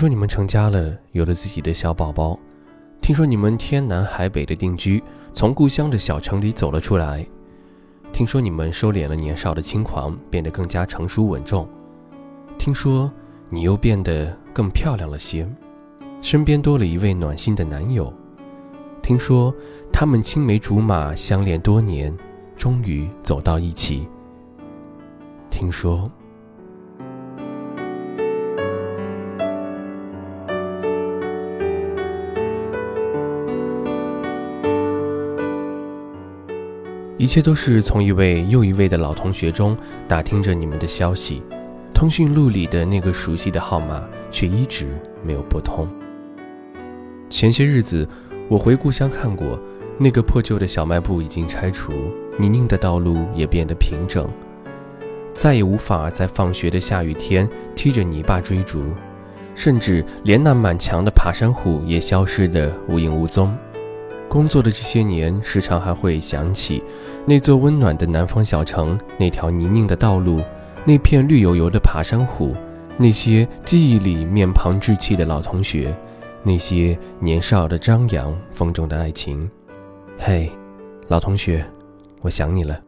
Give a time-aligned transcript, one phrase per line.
[0.00, 2.38] 说你们成家了，有了自己的小宝宝。
[3.02, 7.22] 听说你们天南海北的定居，从故乡的小城里走了出来。
[8.10, 11.68] 听说你们收敛了年少的轻狂，变得更加成熟稳重。
[12.56, 13.12] 听说
[13.50, 15.46] 你又变得更漂亮了些，
[16.22, 18.10] 身边多了一位暖心的男友。
[19.02, 19.54] 听说
[19.92, 22.16] 他们青梅竹马，相恋多年，
[22.56, 24.08] 终于走到一起。
[25.50, 26.10] 听说。
[37.20, 39.76] 一切都是从一位又一位的老同学中
[40.08, 41.42] 打听着你们的消息，
[41.92, 44.86] 通讯录里的那个熟悉的号码却一直
[45.22, 45.86] 没有拨通。
[47.28, 48.08] 前些日子
[48.48, 49.60] 我回故乡看过，
[49.98, 51.92] 那个破旧的小卖部已经拆除，
[52.38, 54.26] 泥泞的道路也变得平整，
[55.34, 58.82] 再也无法在放学的下雨天踢着泥巴追逐，
[59.54, 63.54] 甚至连那满墙的爬山虎也消失得无影无踪。
[64.26, 66.80] 工作的这些年，时常还会想起
[67.30, 70.42] 那座温暖的南方小城，那条泥泞的道路，
[70.84, 72.56] 那片绿油油的爬山虎，
[72.98, 75.96] 那些记忆里面庞稚气的老同学，
[76.42, 79.48] 那些年少的张扬风中的爱情。
[80.18, 80.50] 嘿，
[81.06, 81.64] 老同学，
[82.20, 82.80] 我想你了。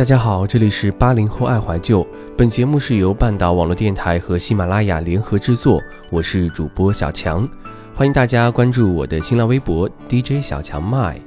[0.00, 2.06] 大家好，这里是八零后爱怀旧。
[2.34, 5.78] 本节目是由半岛网络电台和喜马拉雅联合制作，
[6.08, 7.46] 我是主播小强，
[7.94, 11.20] 欢迎大家关注我的新浪微博 DJ 小强麦。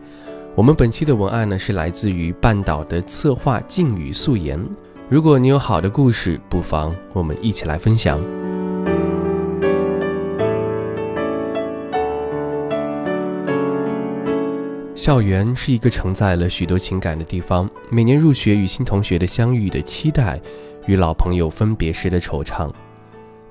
[0.55, 4.59] 我们本期的文案呢是来自于半岛的策划静语素颜。
[5.07, 8.19] 如果你有好的故事，不妨我们一起来分享。
[15.03, 17.69] 校园是一个承载了许多情感的地方。
[17.89, 20.39] 每年入学与新同学的相遇的期待，
[20.85, 22.71] 与老朋友分别时的惆怅，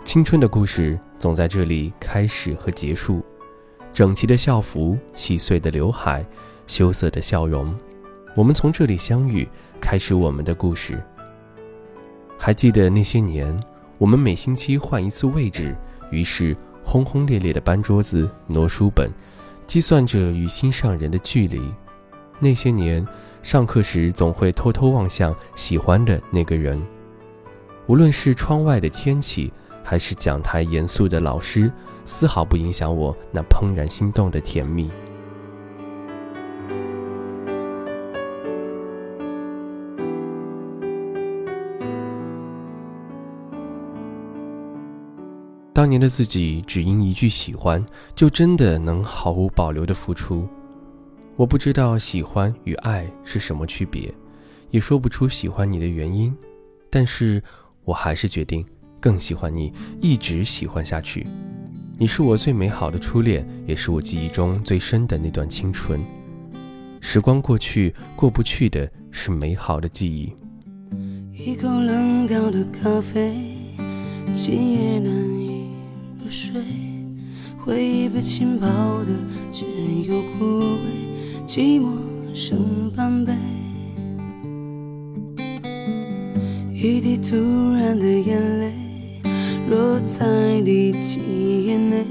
[0.02, 3.22] 青春的故事总在这里开始和结束。
[3.92, 6.24] 整齐的校服，细碎的刘海，
[6.66, 7.78] 羞涩的笑容，
[8.34, 9.46] 我们从这里相遇，
[9.78, 11.04] 开始我们的故事。
[12.38, 13.62] 还记得那些年，
[13.98, 15.76] 我们每星期换一次位置，
[16.10, 19.10] 于是轰轰烈烈的搬桌子、挪书本。
[19.67, 21.61] 计算着与心上人的距离，
[22.39, 23.06] 那些年，
[23.43, 26.81] 上课时总会偷偷望向喜欢的那个人。
[27.87, 29.53] 无论是窗外的天气，
[29.83, 31.73] 还是讲台严肃的老师，
[32.05, 34.91] 丝毫不影响我那怦然心动的甜蜜。
[45.82, 47.84] 当年的自己，只因一句喜欢，
[48.15, 50.47] 就真的能毫无保留的付出。
[51.34, 54.15] 我不知道喜欢与爱是什么区别，
[54.70, 56.32] 也说不出喜欢你的原因，
[56.88, 57.43] 但是
[57.82, 58.65] 我还是决定
[59.00, 61.26] 更喜欢你，一直喜欢下去。
[61.99, 66.00] 你是我最美好的初恋，也是我记忆中最深的那段青春。
[67.00, 70.32] 时光过去，过不去的是美好的记忆。
[71.32, 73.34] 一口冷掉的咖啡，
[74.32, 75.41] 今夜难。
[76.32, 76.50] 水，
[77.59, 78.66] 回忆被浸泡
[79.04, 79.12] 的
[79.53, 79.66] 只
[80.09, 81.98] 有枯萎，寂寞
[82.32, 83.34] 剩半杯。
[86.73, 87.37] 一滴突
[87.75, 88.73] 然的眼泪
[89.69, 92.02] 落在第几页内，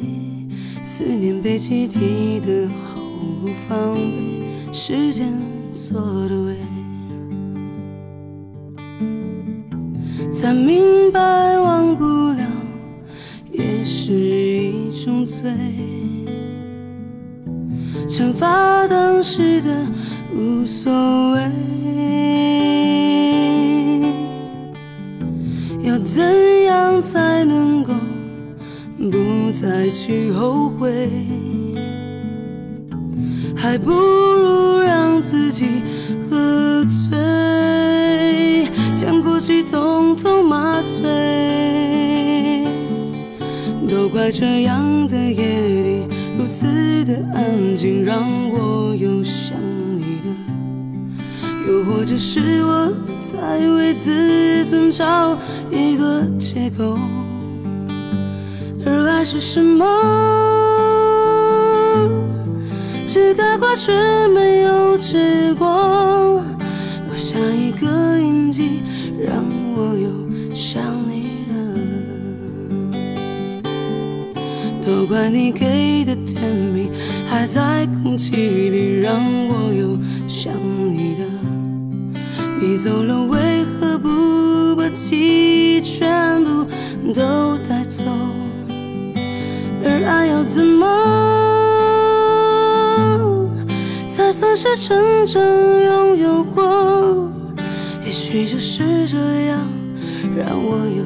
[0.83, 3.01] 思念被集体的毫
[3.41, 5.33] 无防备，时间
[5.73, 6.55] 错的位，
[10.31, 11.59] 才明白
[15.41, 15.51] 对
[18.07, 19.85] 惩罚当时的
[20.33, 20.91] 无所
[21.31, 21.41] 谓
[25.83, 27.93] 要怎样才能够
[28.97, 31.09] 不再去后悔？
[33.55, 35.81] 还不如让自己
[36.29, 41.50] 喝醉将过去统统麻醉。
[44.11, 45.43] 怪这样的夜
[45.83, 46.03] 里
[46.37, 48.21] 如此的安静，让
[48.51, 49.57] 我又想
[49.95, 50.35] 你了。
[51.67, 52.91] 又或者是我
[53.21, 55.37] 在为自尊找
[55.71, 56.99] 一个借口。
[58.85, 59.85] 而爱是什么？
[63.07, 63.93] 只开花却
[64.27, 66.43] 没有结果，
[67.07, 68.81] 留下一个印记，
[69.17, 69.41] 让
[75.11, 76.41] 都怪你给的甜
[76.73, 76.89] 蜜
[77.29, 78.31] 还在空气
[78.69, 79.13] 里，让
[79.49, 80.53] 我又想
[80.89, 81.25] 你了。
[82.61, 86.65] 你走了，为何不把记忆全部
[87.13, 88.05] 都带走？
[89.83, 90.87] 而爱要怎么
[94.07, 95.43] 才算是真正
[95.83, 97.29] 拥有过？
[98.05, 99.17] 也许就是这
[99.47, 99.59] 样，
[100.37, 101.03] 让我又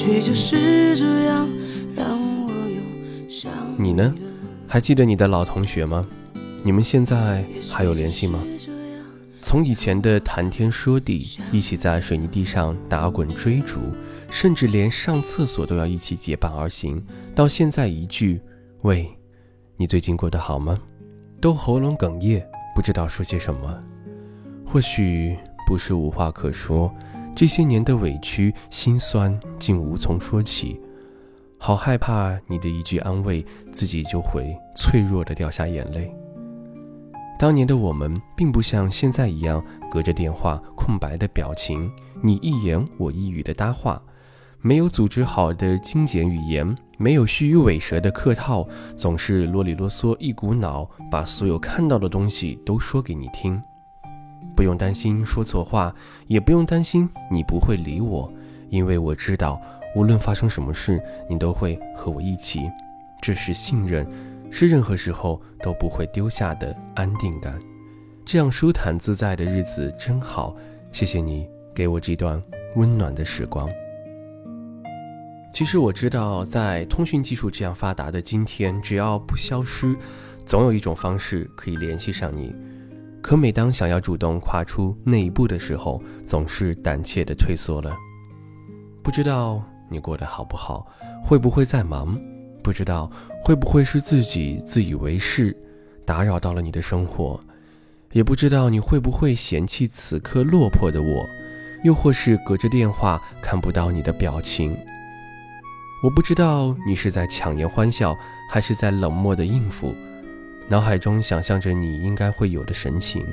[0.00, 1.46] 许就是这样，
[1.94, 4.14] 让我又想你呢？
[4.66, 6.06] 还记得你的老同学吗？
[6.64, 8.42] 你们现在还有联系吗？
[9.42, 13.78] 从以前的谈天说地，一起在水泥地上打滚追逐，
[14.30, 17.04] 甚至连上厕所都要一起结伴而行，
[17.34, 18.40] 到现在一句
[18.80, 19.06] “喂，
[19.76, 20.78] 你最近过得好吗”，
[21.42, 22.42] 都喉咙哽咽，
[22.74, 23.78] 不知道说些什么。
[24.64, 25.36] 或许
[25.66, 26.90] 不是无话可说，
[27.40, 30.78] 这些年的委屈心酸竟无从说起，
[31.56, 33.42] 好害怕你的一句安慰，
[33.72, 36.14] 自己就会脆弱的掉下眼泪。
[37.38, 41.90] 当年的我们，并不像现在一样隔着电话空白的表情，
[42.20, 44.02] 你一言我一语的搭话，
[44.60, 53.58] 没有组织好的精简语言，没有虚与委蛇的客套，总是啰里啰嗦，一股脑把所有看到的东西都说给你听。
[54.60, 55.90] 不用担心说错话，
[56.26, 58.30] 也不用担心你不会理我，
[58.68, 59.58] 因为我知道，
[59.96, 62.70] 无论发生什么事，你都会和我一起。
[63.22, 64.06] 这是信任。
[64.50, 67.58] 是任何时候都不会丢下的安定感，
[68.22, 70.54] 这样舒坦自在的日子真好。
[70.92, 72.38] 谢谢你给我这段
[72.76, 73.66] 温暖的时光。
[75.54, 79.96] 其实我知道，在通讯技术这样发达的今天，只要不消失，
[80.44, 82.54] 总有一种方式可以联系上你。
[83.22, 87.96] 可每当想要主动跨出那一步的时候，总是胆怯的退缩了。
[89.02, 90.86] 不知道你过得好不好，
[91.22, 92.18] 会不会在忙？
[92.62, 93.10] 不知道
[93.42, 95.56] 会不会是自己自以为是，
[96.04, 97.40] 打扰到了你的生活，
[98.12, 101.26] 也不知道你会不会嫌弃此刻落魄的我，
[101.84, 104.76] 又或是隔着电话看不到你的表情。
[106.02, 108.16] 我不知道你是在强颜欢笑，
[108.50, 109.94] 还是在冷漠的应付，
[110.70, 113.26] 脑海中想象着你应该会有的神情。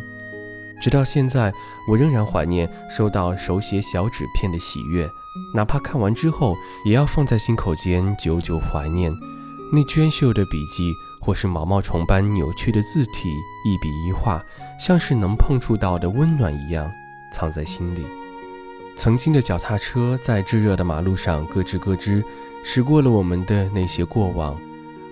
[0.82, 1.54] 直到现在，
[1.88, 5.08] 我仍然怀念收到手写小纸片的喜悦。
[5.54, 9.12] 哪怕看完之后，也要放在心口间，久久怀念
[9.72, 10.92] 那娟秀的笔迹，
[11.22, 13.30] 或是毛毛虫般扭曲的字体，
[13.66, 14.44] 一笔一画，
[14.80, 16.90] 像是能碰触到的温暖一样，
[17.34, 18.04] 藏在心里。
[18.96, 22.24] 曾经的脚踏车在炙热的马路上咯吱咯吱，
[22.64, 24.60] 驶过了我们的那些过往。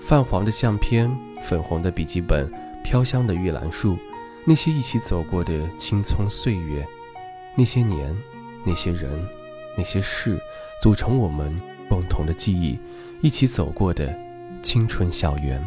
[0.02, 1.12] 泛黄的相片，
[1.46, 2.52] 粉红的笔记本，
[2.84, 3.98] 飘香的玉兰树，
[4.44, 6.86] 那些一起走过的青葱岁月，
[7.56, 8.18] 那些年，
[8.66, 9.24] 那些人。
[9.78, 10.40] 那些事
[10.82, 11.54] 组成我们
[11.90, 12.80] 共同的记忆，
[13.22, 14.18] 一起走过的
[14.64, 15.62] 青春校园。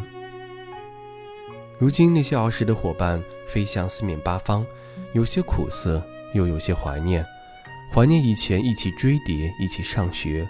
[1.77, 4.65] 如今那些儿时的伙伴飞向四面八方，
[5.13, 7.23] 有些苦涩，又有些怀念。
[7.93, 10.47] 怀念以前一起追蝶，一起上学，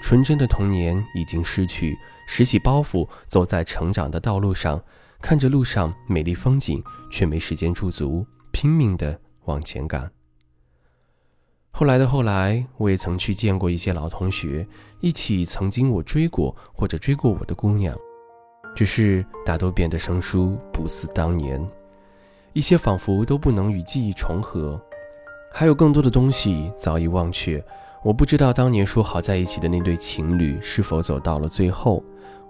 [0.00, 1.98] 纯真的童年已经失去。
[2.34, 4.82] 拾起包袱，走在成长的道路上，
[5.20, 10.10] 看着路上美丽风景，却没时间驻足，拼命的往前赶。
[11.72, 14.66] 后来的后来，我也曾去见过一些老同学，
[15.00, 17.94] 一起曾经我追过或者追过我的姑娘，
[18.74, 21.62] 只是大都变得生疏，不似当年。
[22.54, 24.80] 一些仿佛都不能与记忆重合，
[25.52, 27.62] 还有更多的东西早已忘却。
[28.02, 32.02] 我不知道当年说好在一起的那对情侣是否走到了最后，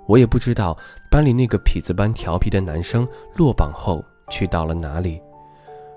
[0.07, 0.77] 我也不知道
[1.11, 3.07] 班里那个痞子般调皮的男生
[3.37, 5.21] 落榜后去到了哪里，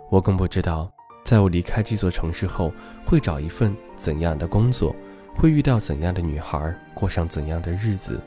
[0.09, 0.89] 我更不知道。
[1.23, 2.71] 在我离开这座城市后，
[3.03, 4.95] 会找一份怎样的工作？
[5.35, 6.73] 会遇到怎样的女孩？
[6.93, 8.21] 过上怎样的日子？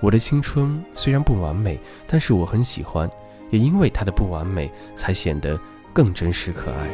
[0.00, 3.10] 我的青春虽然不完美，但是我很喜欢，
[3.50, 5.58] 也因为它的不完美，才显得
[5.94, 6.88] 更真实可爱。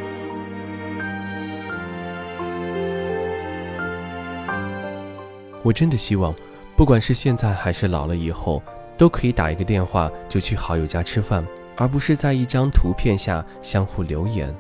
[5.65, 6.33] 我真的希望，
[6.81, 8.63] 不管是现在还是老了以后，
[8.97, 11.47] 都可以打一个电话就去好友家吃饭。
[11.77, 14.55] 而不是在一张图片下相互留言。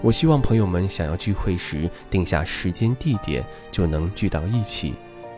[0.00, 4.94] 我希望朋友们想要聚会时定下时间地点就能聚到一起，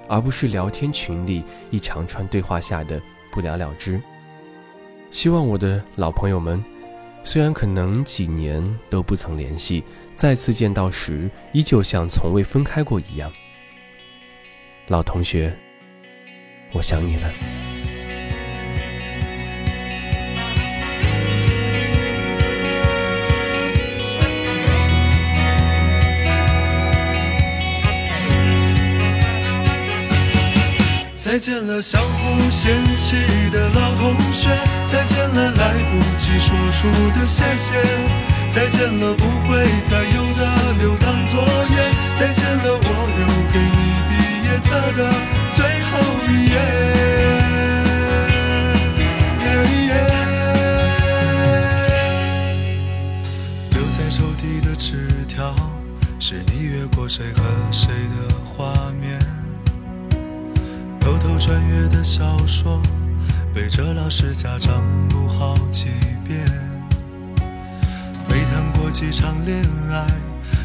[0.06, 3.00] 而不是聊天群里一长串对话下的
[3.30, 3.98] 不了了之。
[5.10, 6.62] 希望我的老朋友们，
[7.24, 9.82] 虽然可能几年都不曾联系，
[10.14, 13.32] 再次见到时依旧像从未分开过一样。
[14.88, 15.56] 老同学，
[16.72, 17.30] 我想你了。
[31.20, 33.16] 再见了，相互嫌弃
[33.50, 34.50] 的老同学；
[34.86, 36.88] 再见了，来不及说出
[37.18, 37.72] 的谢谢；
[38.50, 42.86] 再见了，不会再有的留堂作业；再见了，我
[43.16, 43.78] 留给你
[44.10, 44.12] 毕
[44.44, 45.00] 业册的
[63.74, 65.86] 这老师家长读好几
[66.28, 66.44] 遍。
[68.28, 70.06] 没谈过几场恋爱，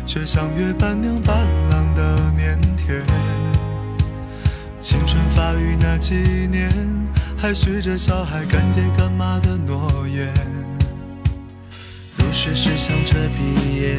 [0.06, 1.38] 却像约伴娘伴
[1.70, 3.02] 郎的腼腆。
[4.82, 6.16] 青春发育那几
[6.52, 6.70] 年，
[7.38, 10.28] 还许着小孩干爹干妈的诺言。
[12.18, 13.98] 入学时想着毕业，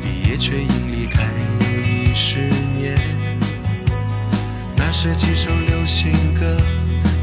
[0.00, 1.24] 毕业却因离开
[1.60, 2.96] 又一十年。
[4.78, 6.56] 那是几首流行歌，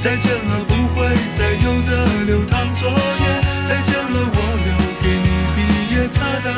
[0.00, 2.96] 再见了，不会再有的流淌作业。
[3.68, 6.48] 再见了，我留给你毕业册的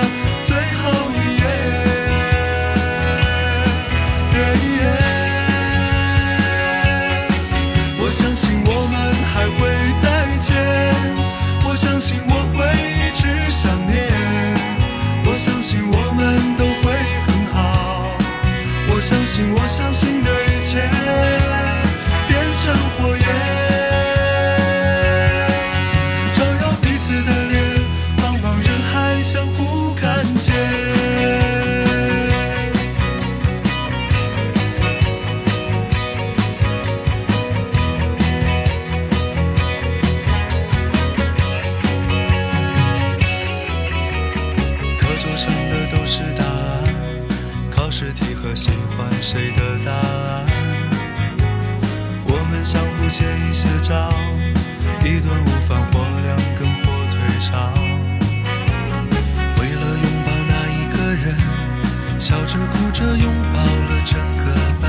[62.23, 64.89] 笑着哭着拥抱了整个班。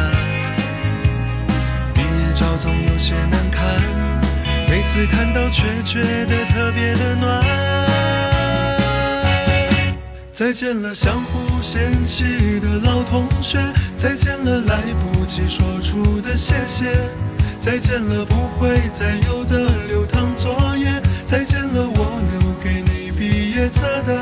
[1.91, 3.63] 毕业照总有些难看，
[4.69, 7.43] 每次看到却觉得特别的暖。
[10.31, 13.57] 再见了，相互嫌弃的老同学，
[13.97, 16.85] 再见了，来不及说出的谢谢。
[17.59, 21.01] 再见了，不会再有的流淌作业。
[21.25, 24.21] 再见了，我留给你毕业册的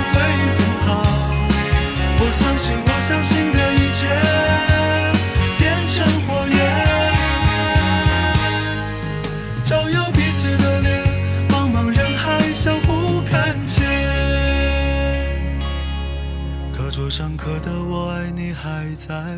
[2.31, 4.07] 相信我相信的一切
[5.57, 6.57] 变成火焰，
[9.65, 11.03] 照耀彼此的脸，
[11.49, 13.83] 茫茫人海相互看见。
[16.71, 19.37] 课桌上刻的我爱你还在。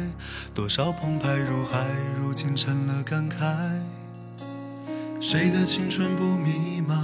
[0.53, 1.79] 多少澎湃如海，
[2.21, 3.35] 如今成了感慨。
[5.19, 6.95] 谁的青春不迷茫？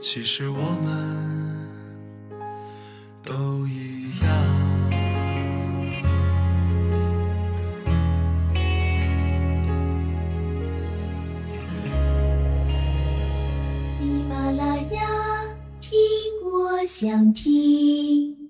[0.00, 1.68] 其实我们
[3.24, 4.43] 都一样。
[16.96, 18.43] 想听。